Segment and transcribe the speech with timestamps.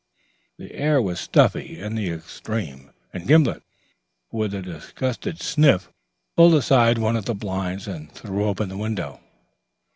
[0.57, 3.61] The air was stuffy in the extreme, and Gimblet,
[4.31, 5.89] with a disgusted sniff,
[6.35, 9.19] pulled aside one of the blinds and threw open the window.